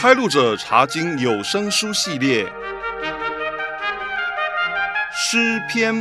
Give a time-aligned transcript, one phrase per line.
[0.00, 2.50] 开路者查经有声书系列，
[5.12, 5.94] 诗篇，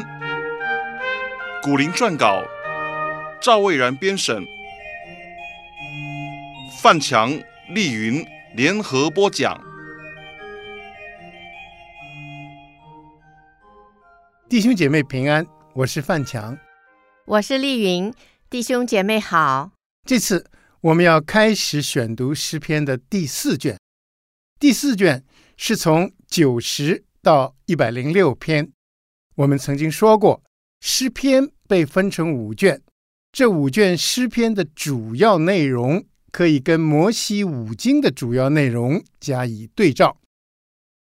[1.62, 2.42] 古灵撰稿，
[3.42, 4.42] 赵蔚然编审，
[6.82, 8.26] 范强、丽云
[8.56, 9.62] 联合播讲。
[14.48, 16.58] 弟兄姐妹平安，我是范强，
[17.26, 18.14] 我是丽云，
[18.50, 19.72] 弟兄姐妹好。
[20.08, 23.78] 这次我们要开始选读诗篇的第四卷。
[24.60, 25.24] 第四卷
[25.56, 28.70] 是从九十到一百零六篇。
[29.36, 30.44] 我们曾经说过，
[30.82, 32.82] 诗篇被分成五卷，
[33.32, 40.20] 这五卷诗篇的主要内容可以跟摩西五经的主要内容加以对照。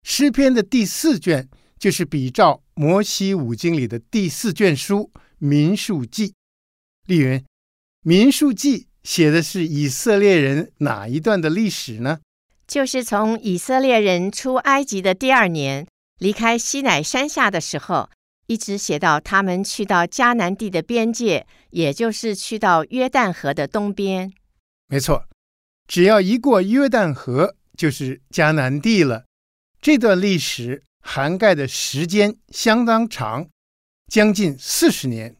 [0.03, 5.09] 诗篇的第四卷就是比照摩西五经里的第四卷书
[5.39, 6.27] 《民数记》。
[7.07, 7.39] 丽云，
[8.03, 12.19] 《民数记》写的是以色列人哪一段的历史呢？
[12.69, 15.87] 就是从以色列人出埃及的第二年，
[16.19, 18.11] 离开西乃山下的时候，
[18.45, 24.31] 一直写到他们去到迦南地的边界，也就是去到约旦河的东边。
[24.87, 25.25] 没错，
[25.87, 29.25] 只要一过约旦河，就是迦南地了。
[29.81, 33.47] 这段历史涵盖的时间相当长，
[34.11, 35.35] 将近四十年。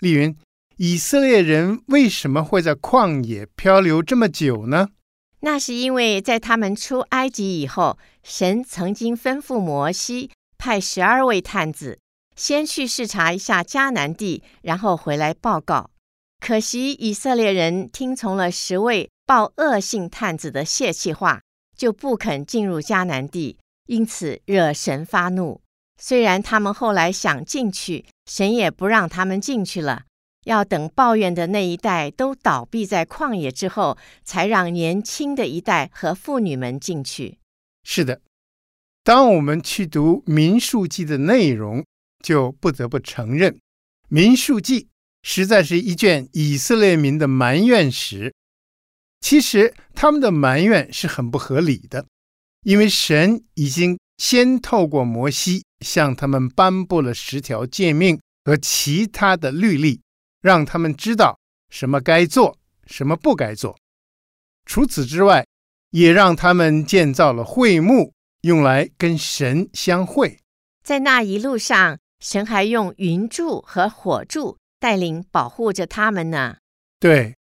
[0.00, 0.36] 丽云，
[0.78, 4.88] 以色列人为什么会在旷野漂流这么久呢？
[5.44, 11.98] 那是因为在他们出埃及以后，神曾经吩咐摩西派十二位探子
[12.34, 15.90] 先去视察一下迦南地，然后回来报告。
[16.40, 21.42] 可惜以色列人听从了十位报恶性探子的泄气话，
[21.76, 25.60] 就不肯进入迦南地，因此惹神发怒。
[26.00, 30.04] 虽然他们后来想进去，神也不让他们进去了。
[30.44, 37.38] 要等抱怨的那一代都倒闭在旷野之后，才让年轻的一代和妇女们进去。
[37.82, 38.20] 是的，
[39.02, 41.84] 当我们去读《民数记》的内容，
[42.22, 43.52] 就不得不承认，
[44.08, 44.84] 《民数记》
[45.22, 48.32] 实在是一卷以色列民的埋怨史。
[49.20, 52.06] 其实他们的埋怨是很不合理的，
[52.62, 60.02] 因为神已经先透过摩西向他们颁布了十条诫命和其他的律例。
[60.44, 61.40] 让他们知道
[61.70, 63.78] 什么该做，什么不该做。
[64.66, 65.46] 除此之外，
[65.88, 68.12] 也让他们建造了会幕，
[68.42, 70.38] 用来跟神相会。
[70.82, 76.58] 在那一路上，神还用云柱和火柱带领保护着他们呢。
[77.00, 77.34] 对，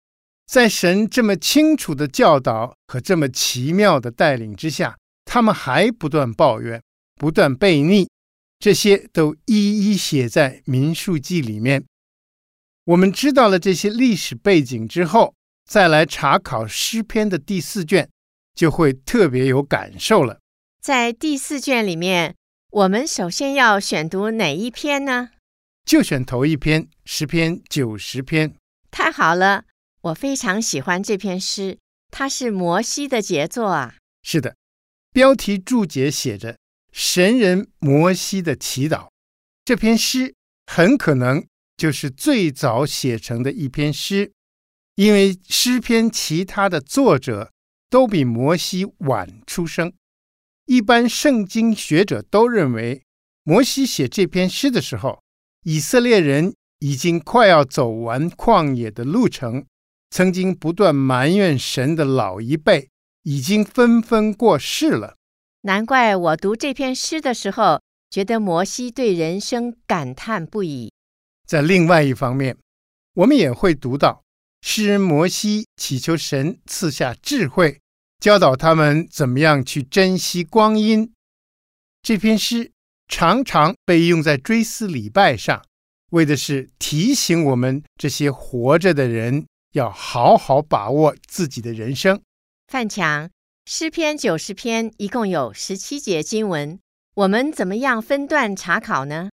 [0.46, 4.96] 在神这么清楚的教导和这么奇妙的带领之下，
[5.26, 6.80] 他们还不断抱怨，
[7.16, 8.08] 不断悖逆，
[8.60, 11.84] 这些都一一写在民数记里面。
[12.86, 18.10] 我们知道了这些历史背景之后，再来查考诗篇的第四卷，
[18.56, 20.40] 就会特别有感受了。
[20.82, 22.36] 在第四卷里面，
[22.72, 25.30] 我们首先要选读哪一篇呢？
[25.86, 28.56] 就选头一篇，十篇九十篇。
[28.90, 29.66] 太好了，
[30.02, 31.78] 我非常喜欢这篇诗，
[32.10, 33.96] 它是摩西的杰作啊。
[34.24, 34.56] 是的，
[35.12, 36.58] 标题注解写着
[36.92, 39.10] “神人摩西的祈祷”，
[39.64, 40.34] 这篇诗
[40.66, 41.46] 很可能。
[41.82, 44.32] 就是最早写成的一篇诗，
[44.94, 47.52] 因为诗篇其他的作者
[47.90, 49.92] 都比摩西晚出生。
[50.68, 53.02] 一般圣经学者都认为，
[53.44, 55.24] 摩西写这篇诗的时候，
[55.64, 59.66] 以色列人已经快要走完旷野的路程，
[60.12, 62.90] 曾经不断埋怨神的老一辈
[63.24, 65.16] 已经纷纷过世了。
[65.62, 67.82] 难怪我读这篇诗的时候，
[68.12, 70.94] 觉得摩西对人生感叹不已。
[71.52, 72.56] 在另外一方面，
[73.14, 74.24] 我们也会读到
[74.62, 77.78] 诗人摩西祈求神赐下智慧，
[78.22, 81.12] 教导他们怎么样去珍惜光阴。
[82.02, 82.72] 这篇诗
[83.10, 85.62] 常常被用在追思礼拜上，
[86.12, 92.22] 为的是提醒我们这些活着的人要好好把握自己的人生。
[92.70, 93.30] 范强，
[93.66, 96.80] 诗篇九十篇一共有十七节经文，
[97.16, 99.30] 我们怎么样分段查考呢？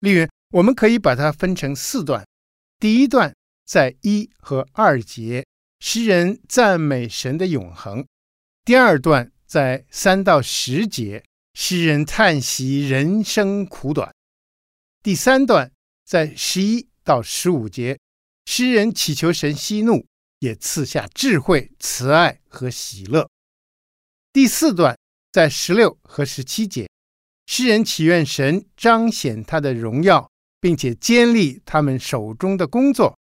[0.00, 0.28] 丽云。
[0.52, 2.26] 我们可以把它分成四段，
[2.78, 3.34] 第一段
[3.64, 5.46] 在一和二节，
[5.80, 8.04] 诗人赞美神的永恒；
[8.62, 14.10] 第二段在三到十节，诗人叹息人生苦短；
[15.02, 15.72] 第三段
[16.04, 17.98] 在十一到十五节，
[18.44, 20.06] 诗人祈求神息怒，
[20.40, 23.26] 也赐下智慧、慈爱和喜乐；
[24.34, 24.98] 第四段
[25.32, 26.90] 在十六和十七节，
[27.46, 30.30] 诗人祈愿神彰显他的荣耀。
[30.62, 33.18] 并且坚立他们手中的工作，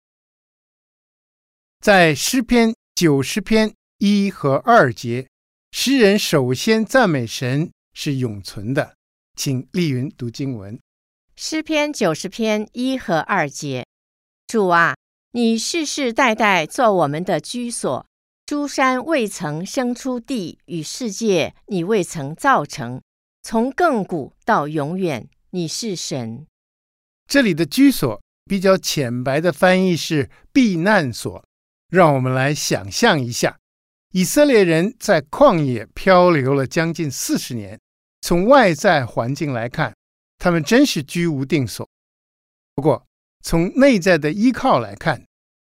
[1.80, 5.28] 在诗篇九十篇一和二节，
[5.72, 8.96] 诗人首先赞美神是永存的，
[9.36, 10.80] 请丽云读经文。
[11.36, 13.88] 诗篇九十篇一和二节：
[14.46, 14.96] 主啊，
[15.32, 18.06] 你世世代代做我们的居所，
[18.46, 23.02] 诸山未曾生出地与世界，你未曾造成，
[23.42, 26.46] 从亘古到永远，你是神。
[27.32, 31.42] 这里的居所比较浅白的翻译是避难所，
[31.88, 33.58] 让我们来想象一下。
[34.12, 37.80] 以色列人在旷野漂流了将近四十年，
[38.20, 39.96] 从外在环境来看，
[40.40, 41.88] 他们真是居无定所。
[42.76, 43.06] 不过，
[43.42, 45.24] 从内在的依靠来看，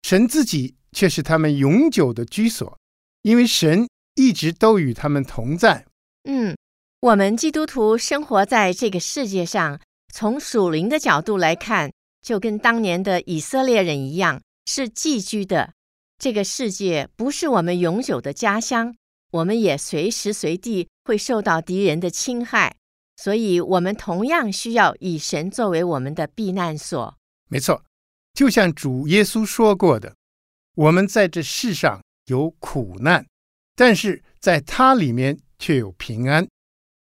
[0.02, 2.78] 神自己却是他们永久的居所，
[3.22, 5.86] 因为神一直都与他们同在。
[6.24, 6.54] 嗯，
[7.00, 9.80] 我们基督徒生活在这个世界上，
[10.18, 11.92] 从属灵的角度来看，
[12.22, 15.74] 就跟当年的以色列人一样，是寄居的。
[16.18, 18.96] 这个世界不是我们永久的家乡，
[19.30, 22.74] 我们也随时随地会受到敌人的侵害，
[23.16, 27.14] 所以，我们同样需要以神作为我们的避难所。
[27.50, 27.84] 没错，
[28.32, 30.14] 就像主耶稣说过的，
[30.76, 33.26] 我们在这世上有苦难，
[33.74, 36.48] 但是在他里面却有平安。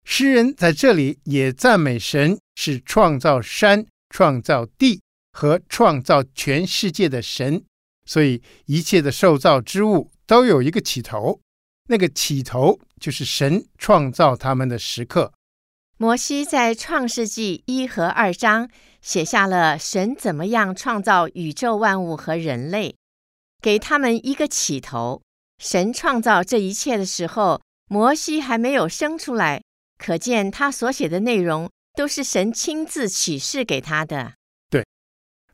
[0.05, 5.01] 诗人在这里也赞美神是创造山、创造地
[5.33, 7.65] 和创造全世界的神。
[8.05, 11.41] 所以，一切的受造之物都有一个起头，
[11.89, 15.33] 那个起头就是神创造他们的时刻。
[15.99, 18.69] 摩西在创世纪一和二章
[19.01, 22.97] 写下了神怎么样创造宇宙万物和人类，
[23.63, 25.23] 给他们一个起头。
[25.59, 29.63] 神创造这一切的时候，摩西还没有生出来，
[30.03, 34.35] 可见他所写的内容都是神亲自启示给他的。
[34.69, 34.85] 对，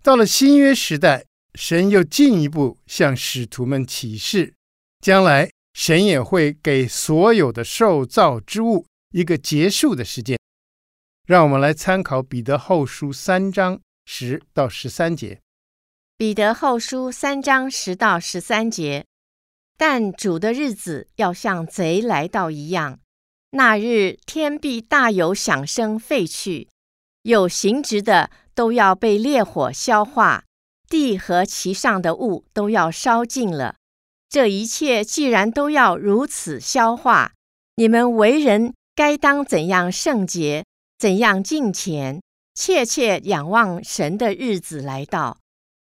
[0.03, 1.27] 到了新约时代。
[1.55, 4.55] 神又进一步向使徒们启示，
[5.01, 10.39] 将来神也会给所有的受造之物一个结束的时间。
[11.27, 15.41] 让我们来参考彼得后书三章十到十三节。
[16.17, 19.05] 彼得后书三章十到十三节，
[19.77, 23.01] 但主的日子要像贼来到一样，
[23.51, 26.69] 那日天必大有响声废去，
[27.23, 30.45] 有形质的都要被烈火消化。
[30.89, 33.77] 地和其上的物都要烧尽了，
[34.29, 37.33] 这一切既然都要如此消化，
[37.77, 40.65] 你们为人该当怎样圣洁，
[40.99, 42.23] 怎样敬虔，
[42.55, 45.37] 切切仰望神的日子来到。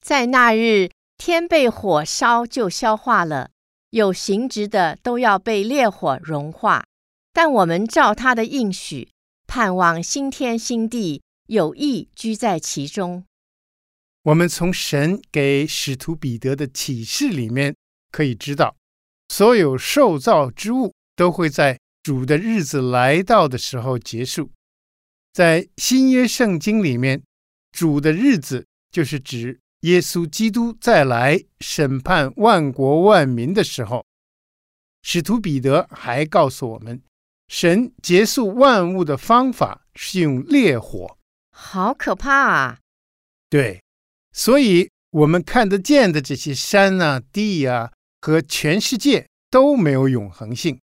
[0.01, 3.49] 在那日，天被火烧就消化了，
[3.89, 6.83] 有形质的都要被烈火融化。
[7.33, 9.09] 但我们照他的应许，
[9.47, 13.23] 盼望新天新地，有意居在其中。
[14.23, 17.75] 我们从神给使徒彼得的启示里面
[18.11, 18.75] 可以知道，
[19.29, 24.51] 所有受造之物都会在主的日子来到的时候结束。
[25.33, 27.23] 在新约圣经里面，
[27.71, 34.05] 主的日子就是指耶稣基督再来审判万国万民的时候。
[35.01, 37.01] 使徒彼得还告诉我们，
[37.51, 41.17] 神结束万物的方法是用烈火，
[41.51, 42.79] 好可怕啊！
[43.49, 43.81] 对。
[44.31, 50.79] 所以，我们看得见的这些山啊、地啊和全世界都没有永恒性。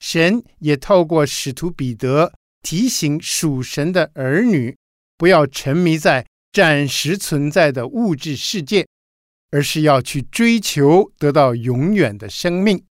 [0.00, 4.76] 神也透过使徒彼得提醒属神的儿女，
[5.16, 8.84] 不要沉迷在暂时存在的物质世界，
[9.52, 12.84] 而是要去追求得到永远的生命。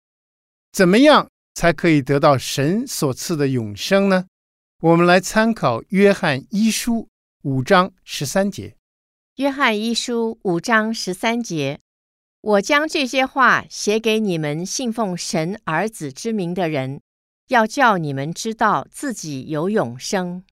[0.72, 4.28] 怎么样才可以得到神所赐的永生呢？
[4.80, 7.10] 我们来参考约翰一书
[7.42, 8.76] 五章十三节。
[9.38, 11.80] 约翰一书五章十三节：
[12.42, 17.02] 我将这些话写给你们信奉神儿子之名的人，
[17.48, 20.44] 要叫你们知道自己有永生。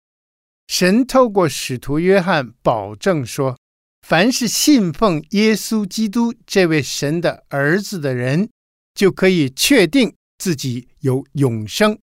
[0.68, 3.56] 神透过使徒约翰保证说，
[4.02, 8.50] 凡是信奉耶稣基督这位神的儿子的人，
[8.96, 11.98] 就可以确定自己有永生。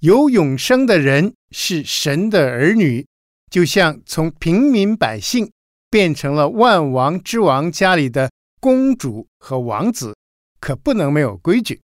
[0.00, 3.06] 有永生的人是神的儿女，
[3.50, 5.50] 就像从平民百姓。
[5.90, 10.14] 变成了万王之王家里的公主和王子，
[10.60, 11.80] 可不能没有规矩。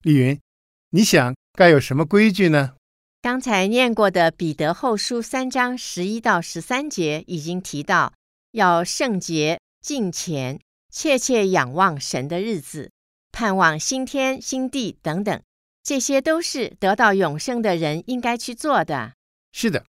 [0.00, 0.40] 丽云，
[0.88, 2.72] 你想该有什么规矩呢？
[3.20, 8.14] 刚才念过的彼得后书三章十一到十三节已经提到，
[8.52, 10.58] 要圣洁、敬虔、
[10.90, 12.90] 切切仰望神的日子，
[13.34, 15.42] 盼望新天新地等等，
[15.82, 19.14] 这些都是得到永生的人应该去做的。
[19.52, 19.84] 是的。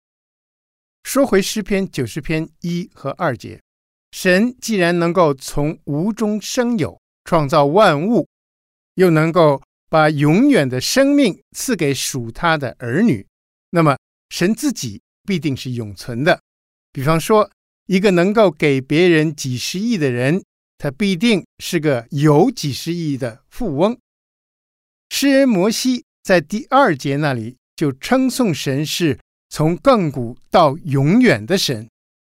[1.03, 3.61] 说回诗篇九十篇一和二节，
[4.11, 8.27] 神既然能够从无中生有，创造万物，
[8.95, 9.61] 又能够
[9.91, 13.27] 把永远的生命赐给属他的儿女，
[13.69, 13.95] 那么
[14.29, 16.41] 神自己必定是永存的。
[16.91, 17.51] 比方说，
[17.85, 20.43] 一个能够给别人几十亿的人，
[20.77, 23.97] 他必定是个有几十亿的富翁。
[25.09, 31.87] 诗人摩西在第二节那里就称颂神是从亘古到永远的神。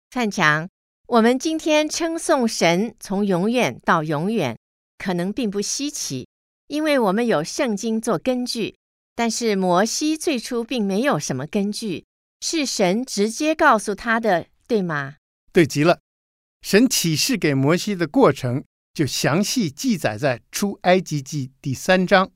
[0.10, 0.68] 范强，
[1.08, 4.58] 我们今天称颂神从永远到永远，
[4.98, 6.28] 可能并不稀奇，
[6.68, 8.76] 因为我们有圣经做根据。
[9.14, 12.06] 但是摩西最初并没有什么根据，
[12.40, 15.16] 是神直接告诉他的，对吗？
[15.54, 16.00] 对极了。
[16.62, 18.64] 神启示给摩西的过程
[18.94, 22.32] 就详细记载在出埃及记第三章，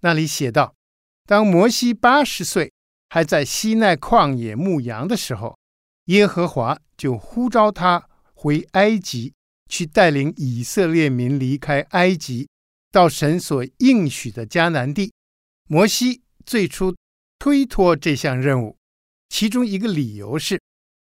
[0.00, 0.74] 那里写道：
[1.24, 2.72] 当摩西八十岁，
[3.08, 5.56] 还在西奈旷野牧羊的时候，
[6.06, 9.32] 耶和华就呼召他回埃及，
[9.68, 12.48] 去带领以色列民离开埃及，
[12.90, 15.12] 到神所应许的迦南地。
[15.68, 16.94] 摩西最初
[17.38, 18.76] 推脱这项任务，
[19.28, 20.60] 其中一个理由是，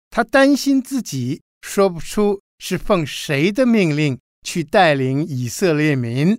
[0.09, 6.37] 他担心自己说不出是奉谁的命令去带领以色列民。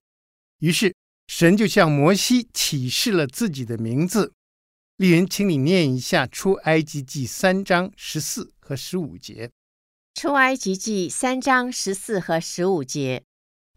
[0.58, 0.94] 于是
[1.28, 4.32] 神就向摩西启示了自己的名字。
[4.96, 9.48] 丽云，请你念一下《出埃及记》三章十四和十五节。
[10.20, 13.22] 《出埃及记》三章十四和十五节，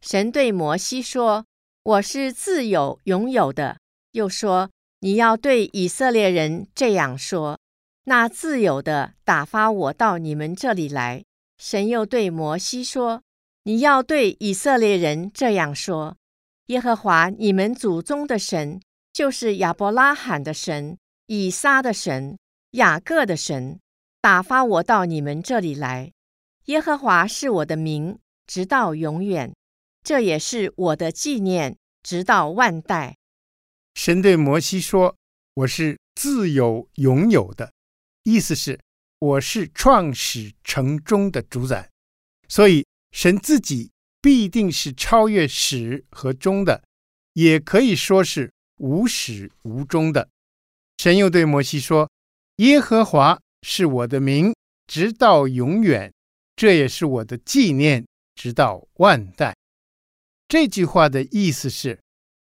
[0.02, 1.46] 神对摩西说
[1.84, 3.78] ：“我是自有永有的。”
[4.12, 4.70] 又说
[5.00, 7.58] ：“你要对以色列人这样说：
[8.06, 11.24] 那自有的打发我到你们这里来。”
[11.66, 13.24] 神又对摩西说
[13.64, 16.18] ：“你要对以色列人这样说：
[16.66, 18.82] 耶和华你们祖宗的神，
[19.14, 22.38] 就是亚伯拉罕的神。”以撒的神，
[22.72, 23.80] 雅各的神，
[24.20, 26.12] 打发我到你们这里来。
[26.66, 29.56] 耶和华是我的名，直到永远。
[30.04, 33.16] 这也是我的纪念，直到万代。
[33.96, 35.16] 神对摩西说
[35.56, 37.72] ：“我是自有永有的，
[38.24, 38.82] 意思是
[39.24, 41.90] 我是创始成终的主宰。
[42.50, 43.90] 所以神自己
[44.22, 46.84] 必定是超越始和终的，
[47.32, 50.28] 也可以说是无始无终的。”
[51.00, 52.12] 神又对摩西说
[52.58, 54.54] ：“耶和华是我的名，
[54.88, 56.12] 直到永远；
[56.58, 59.56] 这也是我的纪念，直到万代。”
[60.50, 61.98] 这句话的意思是，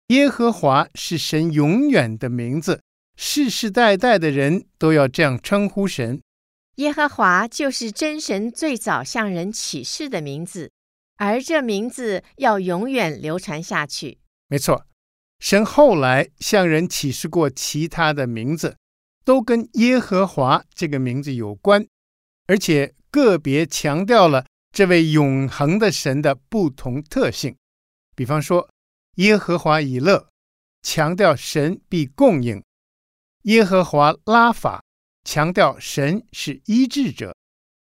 [0.09, 2.83] 耶和华是神永远的名字，
[3.17, 6.21] 世世代代的人都要这样称呼神。
[6.77, 10.71] 耶和华就是真神最早向人启示的名字，
[11.15, 14.19] 而这名字要永远流传下去。
[14.47, 14.85] 没错。
[15.39, 18.77] 神后来向人启示过其他的名字，
[19.23, 21.87] 都跟耶和华这个名字有关，
[22.47, 27.55] 而且个别强调了这位永恒的神的不同特性。
[28.15, 28.69] 比方说，
[29.15, 30.29] 耶和华以勒
[30.81, 32.61] 强调神必供应；
[33.43, 34.83] 耶和华拉法
[35.27, 37.33] 强调神是医治者；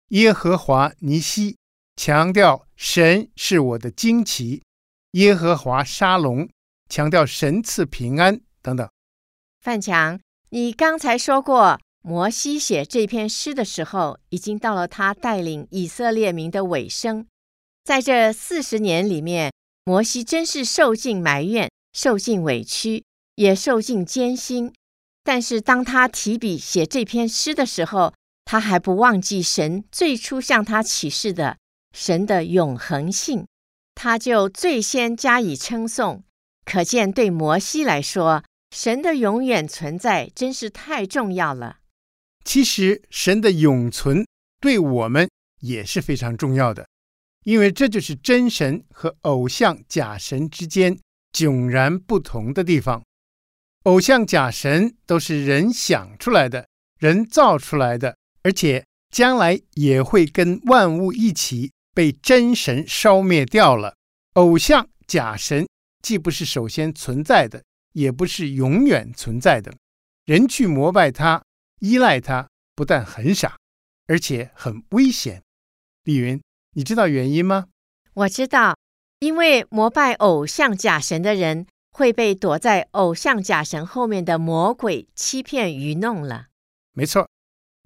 [0.08, 1.58] 耶和华尼西
[1.96, 4.64] 强调神是我的旌旗；
[5.12, 6.50] 耶和华沙龙。
[6.90, 8.90] 强调神赐平安等等。
[9.62, 10.20] 范强，
[10.50, 17.28] 你刚才说过，摩西写这篇诗的时候，已经到了他带领以色列民的尾声。
[17.84, 23.04] 在这四十年里面，摩西真是受尽埋怨，受尽委屈，
[23.36, 24.74] 也受尽艰辛。
[25.32, 31.60] 但是当他提笔写这篇诗的时候，他还不忘记神最初向他启示的
[31.96, 33.46] 神的永恒性，
[33.94, 36.24] 他就最先加以称颂。
[36.66, 41.78] 可见，对摩西来说，神的永远存在真是太重要了。
[42.44, 44.26] 其实，神的永存
[44.60, 46.88] 对我们也是非常重要的，
[47.44, 50.98] 因为这就是真神和偶像假神之间
[51.32, 53.04] 迥然不同的地方。
[53.84, 56.68] 偶像假神都是人想出来的，
[57.00, 63.96] 人造出来的，而且将来也会跟万物一起被真神烧灭掉了。
[64.34, 65.68] 偶像假神。
[66.02, 69.76] 既不是首先存在的，也不是永远存在的。
[70.24, 71.44] 人去膜拜他、
[71.82, 73.58] 依赖他，不但很傻，
[74.08, 75.44] 而且很危险。
[76.06, 76.42] 李云，
[76.74, 77.66] 你知道原因吗？
[78.14, 78.78] 我知道，
[79.20, 81.68] 因为膜拜偶像假神的人
[82.00, 86.46] 会被躲在偶像假神后面的魔鬼欺骗愚弄了。
[86.94, 87.28] 没错，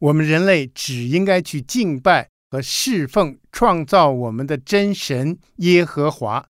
[0.01, 6.45] 我们人类只应该去敬拜和侍奉创造我们的真神耶和华，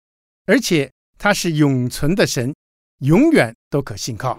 [0.47, 0.91] 而且。
[1.19, 2.53] 他是永存的神，
[2.99, 4.37] 永远都可信靠。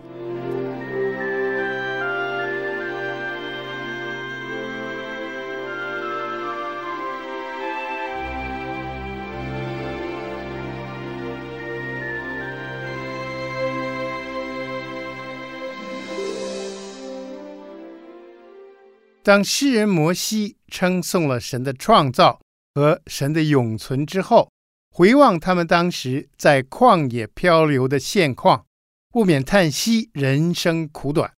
[19.24, 22.42] 当诗人摩西称颂了神的创造
[22.76, 24.52] 和神的永存之后，
[24.92, 28.66] 回望他们当时在旷野漂流的现况，
[29.10, 31.34] 不免叹息人生苦短。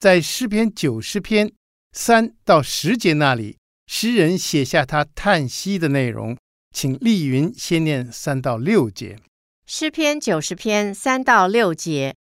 [0.00, 1.52] 在诗篇九十篇
[1.92, 6.36] 三到十节那里，诗人写下他叹息的内容，
[6.74, 9.18] 请丽云先念三到六节。
[9.66, 12.16] 诗篇九十篇三到六节：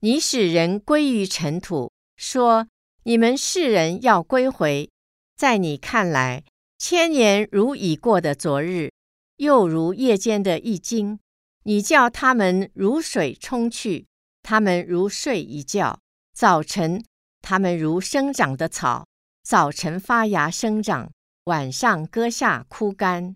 [0.00, 2.66] 你使人归于尘土，说
[3.04, 4.88] 你们世人要归回，
[5.36, 6.44] 在你看来，
[6.78, 8.92] 千年如已过的昨日。
[9.38, 11.18] 又如夜间的一经，
[11.64, 14.06] 你叫他们如水冲去，
[14.40, 15.98] 他们如睡一觉；
[16.32, 17.04] 早晨，
[17.40, 19.08] 他们如生长的草，
[19.42, 21.10] 早晨发芽生长，
[21.46, 23.34] 晚上割下枯干。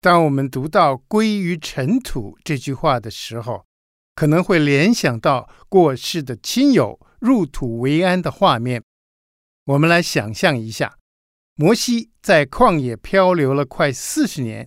[0.00, 3.64] 当我们读到“归于尘土”这句话的时候，
[4.16, 8.82] 可能会联想到过世的亲友入土为安的画面。
[9.68, 10.98] 我们来想象一下，
[11.54, 14.66] 摩西在旷野漂流了快四十年。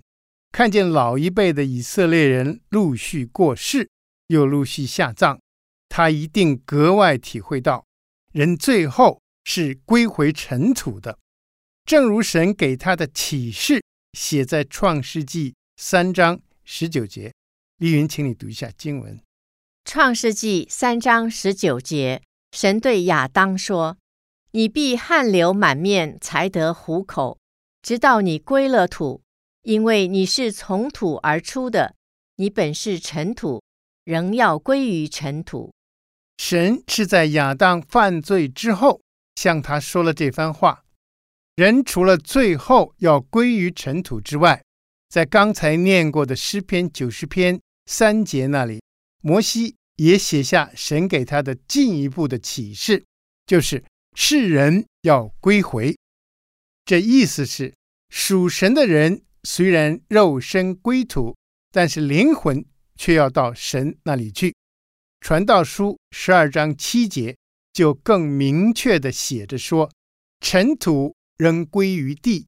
[0.52, 3.90] 看见老一辈的以色列人陆续过世，
[4.28, 5.40] 又陆续下葬，
[5.90, 7.84] 他一定格外体会到，
[8.32, 11.18] 人最后是归回尘土的。
[11.84, 13.82] 正如神给他的启示
[14.14, 17.34] 写在创世纪三章十九节。
[17.78, 19.20] 丽云，请你读一下经文。
[19.84, 23.98] 创世纪三章十九节，神对亚当说
[24.52, 27.40] ：“你必汗流满面才得糊口，
[27.82, 29.22] 直到你归了土。”
[29.64, 31.94] 因为你是从土而出的，
[32.38, 33.62] 你本是尘土，
[34.04, 35.72] 仍要归于尘土。
[36.40, 39.00] 神是在亚当犯罪之后
[39.36, 40.84] 向他说了这番话。
[41.56, 44.64] 人除了最后要归于尘土之外，
[45.10, 48.82] 在刚才念过的诗篇九十篇三节那里，
[49.22, 53.04] 摩西也写下神给他的进一步的启示，
[53.46, 53.84] 就是
[54.16, 55.98] 世人要归回。
[56.86, 57.74] 这意思是
[58.10, 59.24] 属神的人。
[59.44, 61.36] 虽然肉身归土，
[61.72, 62.64] 但是灵魂
[62.96, 64.56] 却要到神那里去。
[65.20, 67.36] 传道书十二章七节
[67.74, 69.92] 就更明确的写着说
[70.42, 72.46] ：“尘土仍归于地，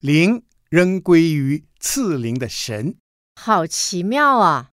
[0.00, 2.94] 灵仍归于赐灵的神。”
[3.40, 4.70] 好奇妙啊！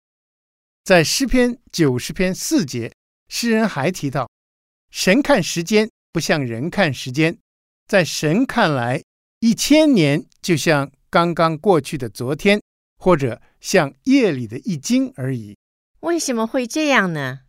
[0.84, 2.91] 在诗篇九十篇四节，
[3.30, 4.30] 诗人还提到，
[4.89, 7.38] 神看时间不像人看时间，
[7.88, 9.04] 在神看来，
[9.39, 10.91] 一千年就像。
[11.13, 12.62] 刚刚过去的昨天，
[12.97, 15.58] 或者像夜里的一惊而已。
[16.00, 17.41] 为什么会这样呢？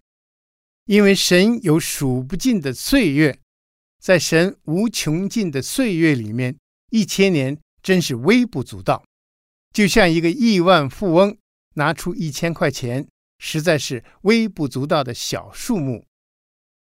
[0.87, 3.39] 因为神有数不尽的岁月，
[4.01, 6.59] 在神无穷尽的岁月里面，
[6.91, 9.05] 一千年真是微不足道。
[9.73, 11.39] 就像一个亿万富翁
[11.75, 13.07] 拿出一千块钱，
[13.39, 16.05] 实在是微不足道的小数目。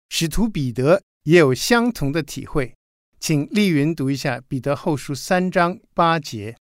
[0.09, 2.75] 使徒彼得也有相同的体会。
[3.19, 6.53] 请丽云读一下《彼得后书》三章八节。《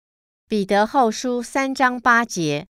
[0.50, 2.68] 彼得后书》三章八节，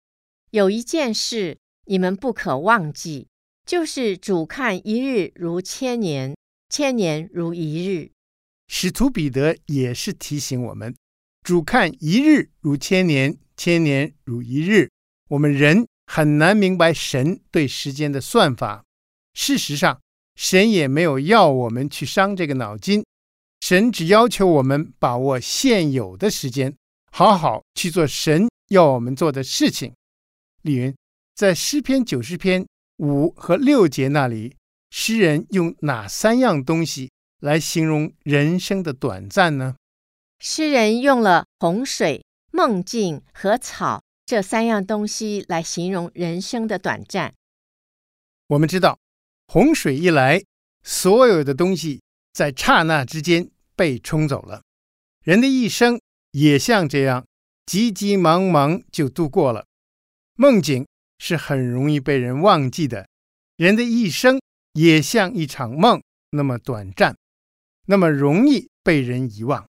[0.51, 3.29] 有一件事你们不可忘记，
[3.66, 6.35] 就是主看一日如千年，
[6.70, 8.11] 千年如一日。
[8.68, 10.94] 使徒彼得也是提醒我们，
[11.42, 14.88] 主看一日如千年，千年如一日。
[15.29, 18.85] 我们人很难明白神对时间的算法。
[19.35, 20.01] 事实上，
[20.35, 23.05] 神也没有要我们去伤这个脑筋。
[23.61, 26.77] 神只要求我们把握现有的时间，
[27.11, 29.94] 好好去做神要我们做的事情。
[30.62, 30.94] 李云
[31.35, 32.66] 在诗篇九十篇
[32.99, 34.57] 五和六节那里，
[34.90, 39.77] 诗人用哪三样东西来形容人生的短暂呢？
[40.40, 47.33] 诗人用了洪水、梦境和草这三样东西来形容人生的短暂。
[48.49, 48.99] 我们知道，
[49.46, 50.42] 洪水一来，
[50.83, 52.02] 所有的东西
[52.33, 53.50] 在刹那之间。
[53.76, 54.62] 被冲走了，
[55.24, 57.26] 人的一生也像这样，
[57.66, 59.66] 急急忙忙就度过了。
[60.37, 60.87] 梦境
[61.18, 63.09] 是很容易被人忘记的，
[63.57, 64.40] 人的一生
[64.74, 67.16] 也像一场梦，那么短暂，
[67.87, 69.66] 那么容易被人遗忘。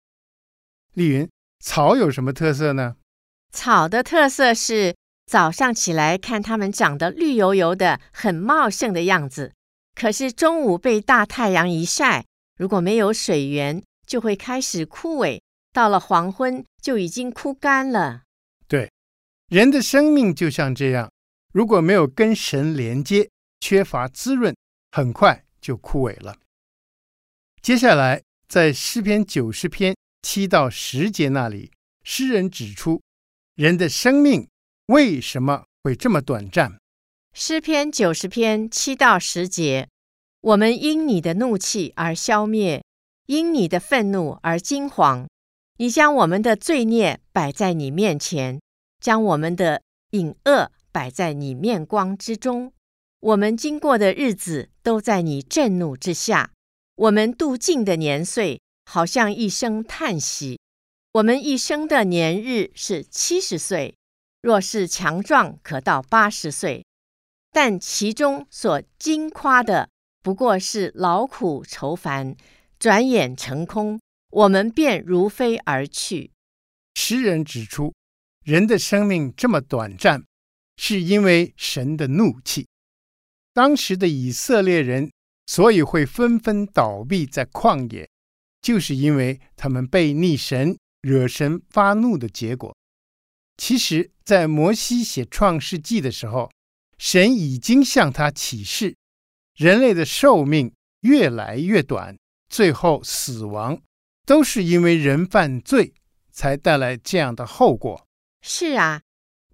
[0.95, 1.29] 丽云，
[1.59, 2.95] 草有什么特色呢？
[3.51, 4.95] 草的特色是
[5.27, 9.53] 早上起来看它们长得绿油油的，很茂盛的样子，
[9.93, 12.25] 可是中午被大太阳一晒，
[12.57, 15.39] 如果没有水源，就会开始枯萎，
[15.71, 18.23] 到了黄昏就已经枯干了。
[18.67, 18.91] 对，
[19.47, 21.11] 人的生命就像这样，
[21.53, 24.55] 如果没有跟神连接，缺乏滋润，
[24.91, 26.35] 很快就枯萎了。
[27.61, 31.71] 接下来，在诗篇九十篇七到十节那里，
[32.03, 33.01] 诗人指出
[33.55, 34.47] 人的生命
[34.87, 36.77] 为什么会这么短暂。
[37.33, 39.87] 诗篇九十篇七到十节，
[40.41, 42.83] 我们因你的怒气而消灭。
[43.27, 45.25] 因你的愤怒而惊惶。
[45.77, 48.59] 你将我们的罪孽摆在你面前，
[48.99, 52.73] 将我们的隐恶摆在你面光之中。
[53.21, 56.51] 我们经过的日子都在你震怒之下，
[56.95, 60.59] 我们度尽的年岁好像一声叹息。
[61.13, 63.95] 我们一生的年日是七十岁，
[64.41, 66.83] 若是强壮，可到八十岁。
[67.51, 69.89] 但其中所惊夸的，
[70.23, 72.35] 不过是劳苦愁烦，
[72.79, 76.31] 转眼成空，我们便如飞而去。
[76.95, 77.93] 诗人指出，
[78.45, 80.23] 人的生命这么短暂，
[80.77, 82.67] 是因为神的怒气。
[83.53, 85.11] 当时的以色列人
[85.45, 88.09] 所以会纷纷倒闭在旷野，
[88.61, 92.73] 就是因为他们悖逆神，惹神发怒的结果。
[93.57, 96.49] 其实，在摩西写创世纪的时候，
[97.01, 98.95] 神已经向他启示，
[99.55, 102.15] 人类的寿命越来越短，
[102.47, 103.81] 最后死亡，
[104.23, 105.95] 都是因为人犯罪
[106.31, 108.05] 才带来这样的后果。
[108.43, 109.01] 是啊，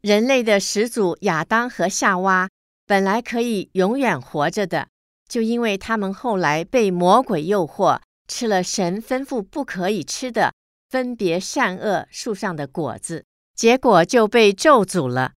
[0.01, 2.49] 人类的始祖亚当和夏娃
[2.85, 4.89] 本来可以永远活着的，
[5.29, 10.53] 就因为他们后来被魔鬼诱惑，吃了神吩咐不可以吃的
[10.89, 13.23] 分别善恶树上的果子，
[13.55, 15.31] 结果就被咒诅了。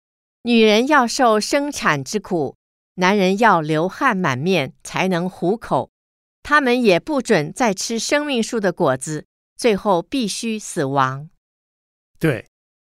[0.43, 2.55] 女人要受生产之苦，
[2.95, 5.91] 男人要流汗满面才能糊口。
[6.41, 9.25] 他们也不准再吃生命树的果子，
[9.57, 11.29] 最后必须死亡。
[12.17, 12.47] 对，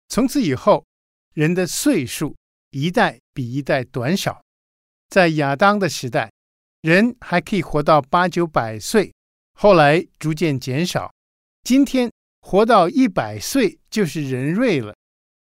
[0.07, 0.85] 从此以后，
[1.33, 2.35] 人的岁数
[2.71, 4.41] 一代比一代短少。
[5.09, 6.31] 在亚当的时代，
[6.81, 9.13] 人还可以活到八九百岁，
[9.53, 11.13] 后来逐渐减少。
[11.63, 12.09] 今天
[12.41, 14.95] 活到一百岁就是人瑞了。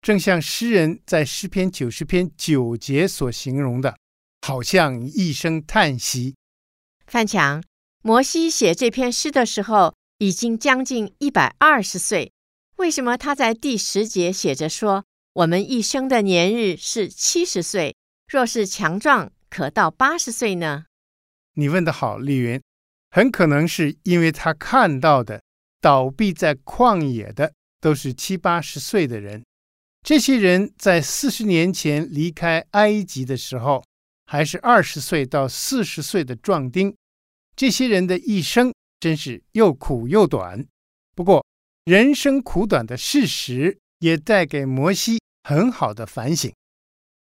[0.03, 3.95] 正像诗人在诗篇九十篇九节所形容的，
[4.41, 6.35] 好像一声叹息。
[7.07, 7.63] 范强，
[8.01, 12.33] 摩西写这篇诗的时候已经将近一百二十岁，
[12.75, 17.95] 为什么他在第十节写着说：“我们一生的年日是七十岁，
[18.27, 20.83] 若是强壮，可到八十岁呢？”
[21.55, 22.61] 你问得好，丽云，
[23.09, 25.41] 很可能是因为他看到的
[25.79, 29.41] 倒闭在旷野的都是七八十岁的人。
[30.03, 33.81] 这些人在四十年前离开埃及的时候，
[34.25, 36.93] 还是二十岁到四十岁的壮丁。
[37.55, 40.65] 这些人的一生真是又苦又短。
[41.15, 41.45] 不过，
[41.85, 46.51] 人生苦短的事实也带给摩西很好的反省。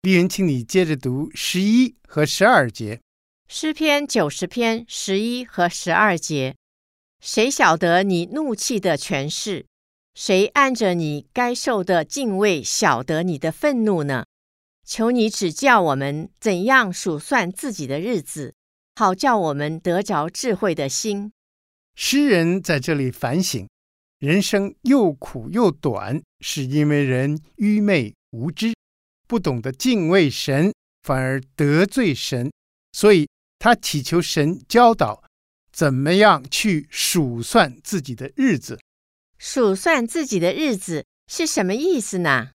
[0.02, 3.00] 丽云，请你接着读十一和十二节。
[3.48, 6.54] 诗篇九十篇十一和十二节：
[7.20, 9.64] 谁晓得你怒气的权势？
[10.18, 14.24] 谁按着你该受的敬畏晓得你的愤怒呢？
[14.84, 18.52] 求你指教我们怎样数算自己的日子，
[18.96, 21.30] 好叫我们得着智慧的心。
[21.94, 23.68] 诗人在这里反省，
[24.18, 28.74] 人生又苦又短，是因为人愚昧无知，
[29.28, 30.72] 不懂得敬畏神，
[31.04, 32.50] 反而得罪神。
[32.90, 33.28] 所以
[33.60, 35.22] 他祈求神教导，
[35.70, 38.80] 怎么样去数算自己的日子。
[39.38, 42.50] 数算自己的日子是什么意思呢？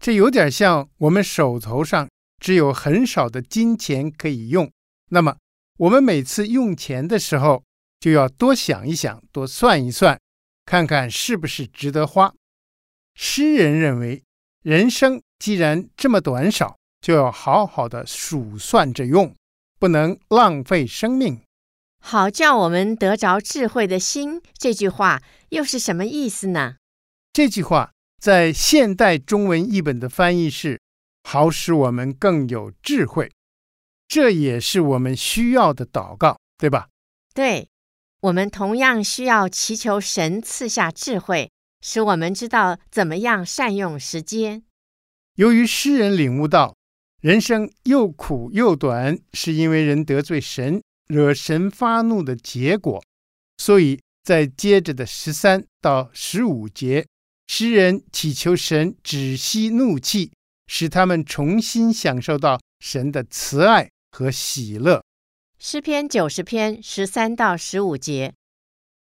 [0.00, 2.08] 这有点像我们手头上
[2.40, 4.70] 只有很少的金钱可以用，
[5.10, 5.36] 那么
[5.78, 7.62] 我们每次用钱的时候
[8.00, 10.18] 就要多想一想，多算一算，
[10.64, 12.34] 看看是不是值得花。
[13.14, 14.22] 诗人认为，
[14.62, 19.34] 人生既然这么短少，就要好好的数算着用，
[19.78, 21.40] 不能浪费生命。
[22.04, 26.74] 好叫我们得着智慧的心，这句话又是什么意思呢？
[27.32, 30.80] 这句话在现代中文译本的翻译是
[31.22, 33.30] “好使我们更有智慧”，
[34.08, 36.88] 这也是我们需要的祷告，对吧？
[37.32, 37.68] 对，
[38.20, 44.64] 我们同样需要祈求神赐下智慧，使我们知道怎么样善用时间。
[45.36, 46.74] 由于诗人领悟到
[47.20, 50.82] 人生又苦又短，是因为人得罪神。
[51.06, 53.02] 惹神发怒的结果，
[53.58, 57.06] 所以在接着的十三到十五节，
[57.46, 60.32] 诗人祈求神止息怒气，
[60.66, 65.02] 使他们重新享受到神的慈爱和喜乐。
[65.58, 68.34] 诗篇九十篇十三到十五节：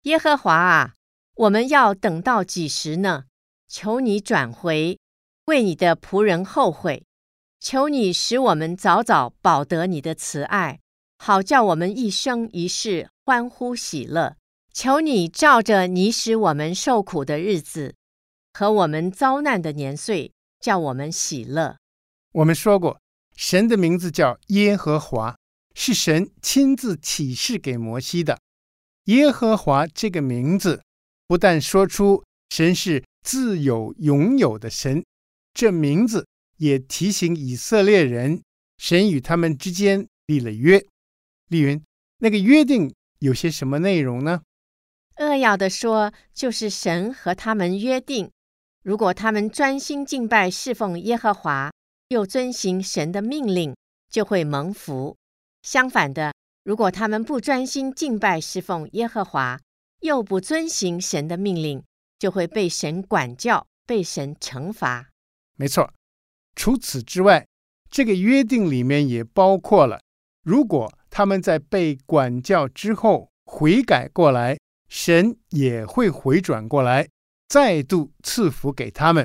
[0.04, 0.94] 耶和华啊，
[1.36, 3.26] 我们要等到几时呢？
[3.68, 4.98] 求你转回，
[5.46, 7.04] 为你的仆人后悔。
[7.60, 10.80] 求你使我们早早保得你的慈爱。
[11.22, 14.38] 好叫我们一生一世欢呼喜乐，
[14.74, 17.94] 求你照着你使我们受苦的日子
[18.54, 21.76] 和我们遭难的年岁，叫我们喜乐。
[22.32, 23.02] 我们说过，
[23.36, 25.36] 神的名字叫耶和华，
[25.76, 28.40] 是神亲自启示给摩西的。
[29.06, 30.82] 耶和华这个名字，
[31.28, 35.04] 不但说出神是自有永有的神，
[35.54, 36.26] 这名字
[36.58, 38.42] 也提醒以色列人，
[38.78, 40.82] 神与他们之间立了约。
[41.50, 41.84] 丽云，
[42.20, 44.44] 那个约定有些什么内容呢？
[45.16, 48.32] 扼要的说，就是神和他们约定，
[48.84, 51.72] 如果他们专心敬拜侍奉耶和华，
[52.10, 53.76] 又遵行神的命令，
[54.10, 55.16] 就会蒙福；
[55.64, 56.34] 相反的，
[56.64, 59.60] 如果他们不专心敬拜侍奉耶和华，
[60.02, 61.84] 又不遵行神的命令，
[62.20, 65.10] 就会被神管教，被神惩罚。
[65.56, 65.92] 没错。
[66.56, 67.48] 除此之外，
[67.90, 70.00] 这个约定里面也包括了，
[70.44, 74.58] 如果他们在被管教之后悔改过来。
[74.90, 77.08] 神也会回转过来，
[77.48, 79.24] 再度赐福给他们。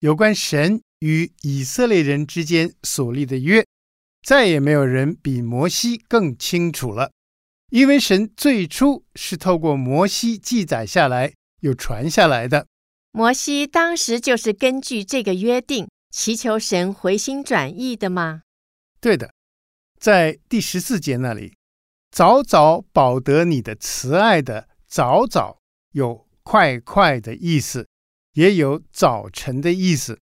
[0.00, 3.64] 有关神与以色列人之间所立的约，
[4.24, 7.12] 再也没有人比摩西更清楚了。
[7.70, 12.66] 因为神最初是透过摩西记载下来，又传下来的。
[13.12, 18.42] 摩西当时就是根据这个约定，祈求神回心转意的吗？
[19.00, 19.32] 对的，
[19.98, 21.54] 在第十四节那里，
[22.10, 24.68] 早早保得你的慈爱的。
[24.86, 25.58] 早早
[25.92, 27.88] 有快快的意思，
[28.34, 30.20] 也有早晨的意思。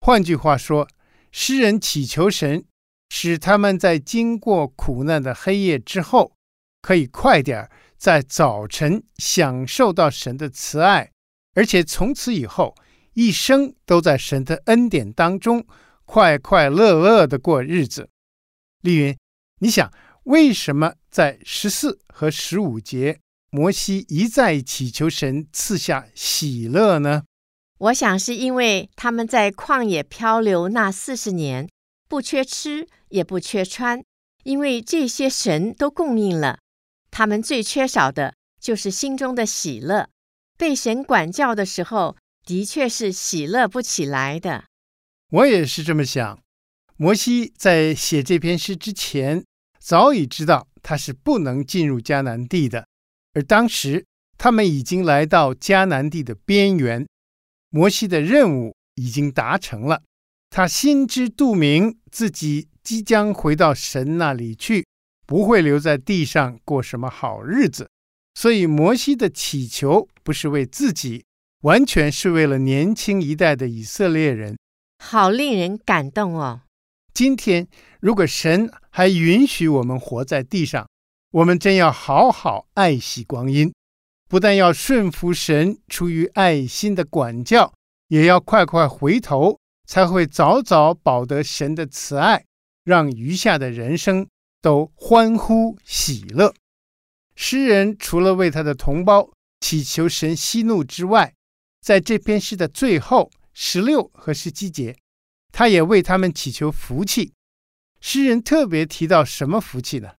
[0.00, 0.88] 换句话说，
[1.32, 2.64] 诗人祈求神，
[3.08, 6.36] 使他们在经过苦难的黑夜之后，
[6.80, 11.10] 可以快点儿在早晨享受到神的慈爱，
[11.54, 12.76] 而且从此以后
[13.14, 15.66] 一生都在神的恩典当中
[16.04, 18.08] 快快乐乐的过日子。
[18.86, 19.18] 丽云，
[19.58, 23.18] 你想为什么在十四和十五节？
[23.50, 27.24] 摩西一再祈求神赐下喜乐呢？
[27.78, 31.68] 我想是因为他们在旷野漂流那四十年，
[32.08, 34.02] 不缺吃也不缺穿，
[34.44, 36.60] 因为这些神都供应了。
[37.10, 40.08] 他们最缺少的就是心中的喜乐。
[40.56, 44.64] 被神管教的时候，的确是喜乐不起来的。
[45.30, 46.38] 我也是这么想。
[46.98, 49.44] 摩西在写这篇诗之前，
[49.78, 52.86] 早已知道他是不能进入迦南地的。
[53.34, 54.06] 而当时，
[54.38, 57.06] 他们已经来到迦南地的边缘，
[57.68, 60.02] 摩西的任务已经达成了。
[60.48, 64.86] 他心知肚明，自己即将回到神那里去，
[65.26, 67.90] 不会留在地上过什么好日子。
[68.34, 71.24] 所以，摩西的祈求不是为自己，
[71.62, 74.56] 完全是为了年轻一代的以色列人。
[74.98, 76.62] 好令人感动哦！
[77.16, 77.66] 今天，
[77.98, 80.86] 如果神还允许我们活在地上，
[81.30, 83.72] 我们真要好好爱惜光阴，
[84.28, 87.72] 不但要顺服神出于爱心的管教，
[88.08, 92.44] 也要快快回头，才会早早饱得神的慈爱，
[92.84, 94.28] 让余下的人生
[94.60, 96.52] 都欢呼喜乐。
[97.34, 101.32] 诗人除了为他的同胞祈求神息怒之外，
[101.80, 104.94] 在这篇诗的最后十六和十七节，
[105.56, 107.32] 他也为他们祈求福气。
[107.98, 110.12] 诗人特别提到什么福气呢？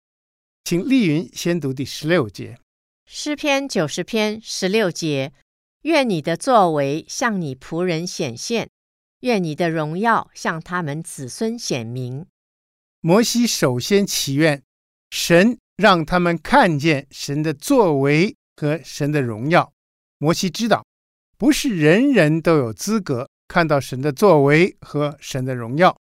[0.63, 2.58] 请丽云先读第十六节，
[3.06, 5.32] 诗篇九十篇十六节：
[5.84, 8.67] 愿你的作为向你仆人显现，
[9.19, 12.26] 愿你的荣耀向他们子孙显明。
[13.02, 14.63] 摩西首先祈愿
[15.12, 19.71] 神让他们看见神的作为和神的荣耀。
[20.17, 20.84] 摩西知道，
[21.38, 25.97] 不是人人都有资格看到神的作为和神的荣耀。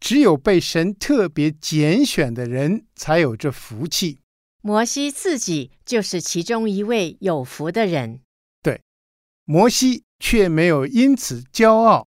[0.00, 4.20] 只有被神特别拣选的人才有这福气。
[4.62, 8.20] 摩西自己就是其中一位有福的人。
[8.62, 8.80] 对，
[9.44, 12.06] 摩西却没有因此骄傲，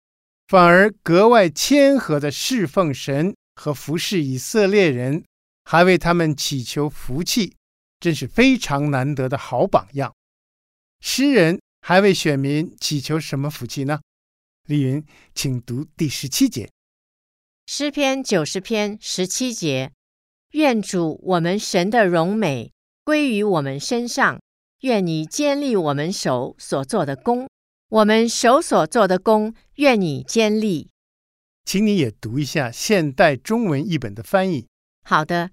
[0.47, 5.23] 反而格外谦和的侍奉神和服侍以色列人，
[5.63, 7.55] 还为他们祈求福气，
[7.99, 10.13] 真是非常难得的好榜样。
[11.01, 13.99] 诗人还为选民祈求什么福气呢？
[14.69, 15.03] 丽云，
[15.33, 16.69] 请读第十七节。
[17.65, 19.91] 诗篇九十篇十七节：
[20.51, 22.71] 愿主我们神的荣美
[23.03, 24.39] 归于我们身上，
[24.81, 27.49] 愿你坚立我们手所做的功，
[27.89, 30.91] 我们手所做的功，愿你坚立。
[31.65, 34.67] 请你也读一下现代中文译本的翻译。
[35.03, 35.49] 好的，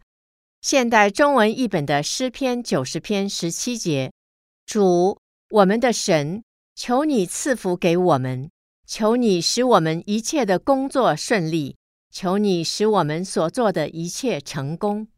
[0.61, 4.13] 现代中文译本的诗篇九十篇十七节：
[4.67, 8.51] 主我们的神，求你赐福给我们，
[8.87, 11.77] 求你使我们一切的工作顺利。
[12.09, 15.09] 求你使我们所做的一切成功。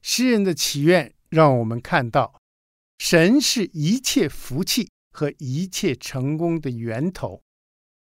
[0.00, 2.40] 诗人的祈愿让我们看到，
[2.98, 7.42] 神是一切福气和一切成功的源头。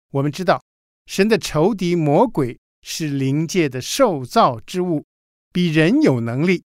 [0.10, 0.63] 我们知道，
[1.06, 5.06] 神的仇敌魔鬼是灵界的受造之物，
[5.52, 6.63] 比人有能力。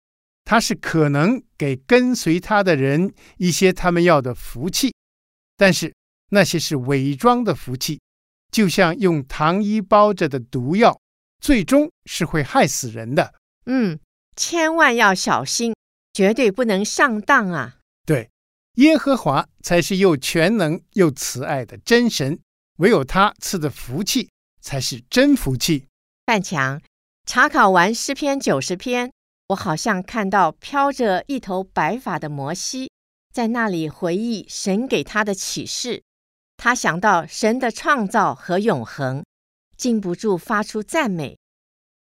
[0.45, 4.95] 他是可能给跟随他的人一些他们要的福气，
[5.59, 5.95] 但是
[6.31, 8.01] 那些是伪装的福气，
[8.51, 11.01] 就像用糖衣包着的毒药，
[11.41, 13.35] 最终是会害死人的。
[13.67, 13.99] 嗯，
[14.37, 15.75] 千万要小心，
[16.13, 17.79] 绝对不能上当啊！
[18.05, 18.31] 对，
[18.75, 22.41] 耶和华才是又全能又慈爱的真神，
[22.79, 25.87] 唯有他赐的福气才是真福气。
[26.27, 26.81] 范强，
[27.27, 29.13] 查考完诗篇九十篇，
[29.49, 32.91] 我好像看到飘着一头白发的摩西，
[33.33, 36.03] 在那里回忆神给他的启示。
[36.62, 39.25] 他想到神的创造和永恒，
[39.79, 41.38] 禁不住发出赞美。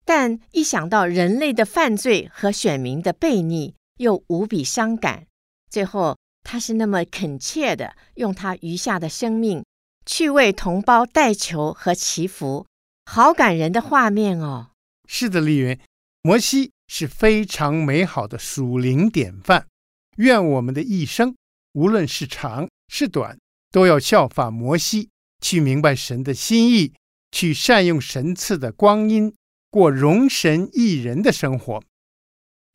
[0.05, 5.29] 但一想到人类的犯罪和选民的悖逆，又无比伤感。
[5.71, 9.65] 最后，他是那么恳切地用他余下的生命
[10.05, 12.67] 去为同胞代求和祈福，
[13.05, 14.71] 好感人的画面哦！
[15.07, 15.79] 是的，丽云，
[16.23, 19.69] 摩西是非常美好的属灵典范。
[20.17, 21.37] 愿我们的一生，
[21.75, 23.39] 无论是长是短，
[23.71, 26.95] 都要效法摩西，去明白神的心意，
[27.31, 29.35] 去善用神赐的光阴。
[29.71, 31.83] 过容神益人的生活，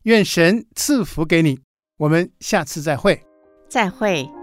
[0.03, 1.59] 愿神赐福给你。
[1.97, 3.23] 我们下次再会。
[3.67, 4.42] 再会。